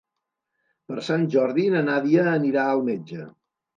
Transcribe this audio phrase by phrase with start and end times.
[0.91, 3.29] Per Sant Jordi na Nàdia anirà al metge.